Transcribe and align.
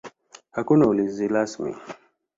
Hakuna 0.55 0.85
ulinzi 0.89 1.25
rasmi. 1.33 1.71